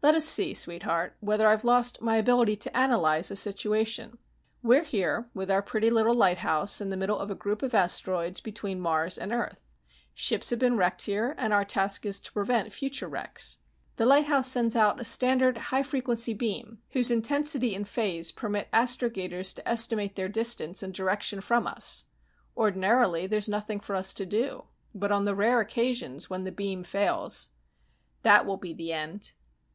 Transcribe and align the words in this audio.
"Let 0.00 0.14
us 0.14 0.26
see, 0.26 0.54
sweetheart, 0.54 1.16
whether 1.20 1.48
I've 1.48 1.64
lost 1.64 2.00
my 2.00 2.16
ability 2.16 2.56
to 2.58 2.74
analyze 2.74 3.30
a 3.30 3.36
situation. 3.36 4.16
We're 4.62 4.84
here 4.84 5.28
with 5.34 5.50
our 5.50 5.60
pretty 5.60 5.90
little 5.90 6.14
lighthouse 6.14 6.80
in 6.80 6.88
the 6.88 6.96
middle 6.96 7.18
of 7.18 7.30
a 7.30 7.34
group 7.34 7.62
of 7.62 7.74
asteroids 7.74 8.40
between 8.40 8.80
Mars 8.80 9.18
and 9.18 9.32
Earth. 9.32 9.60
Ships 10.14 10.48
have 10.50 10.60
been 10.60 10.76
wrecked 10.76 11.02
here, 11.02 11.34
and 11.36 11.52
our 11.52 11.64
task 11.64 12.06
is 12.06 12.20
to 12.20 12.32
prevent 12.32 12.72
further 12.72 13.08
wrecks. 13.08 13.58
The 13.96 14.06
lighthouse 14.06 14.48
sends 14.48 14.76
out 14.76 15.00
a 15.00 15.04
standard 15.04 15.58
high 15.58 15.82
frequency 15.82 16.32
beam 16.32 16.78
whose 16.90 17.10
intensity 17.10 17.74
and 17.74 17.86
phase 17.86 18.30
permit 18.30 18.68
astrogators 18.72 19.52
to 19.56 19.68
estimate 19.68 20.14
their 20.14 20.28
distance 20.28 20.80
and 20.82 20.94
direction 20.94 21.40
from 21.40 21.66
us. 21.66 22.04
Ordinarily, 22.56 23.26
there's 23.26 23.48
nothing 23.48 23.80
for 23.80 23.94
us 23.96 24.14
to 24.14 24.24
do. 24.24 24.66
But 24.94 25.10
on 25.12 25.24
the 25.26 25.34
rare 25.34 25.60
occasions 25.60 26.30
when 26.30 26.44
the 26.44 26.52
beam 26.52 26.82
fails" 26.84 27.50
"That 28.22 28.46
will 28.46 28.56
be 28.56 28.72
the 28.72 28.92
end." 28.92 29.32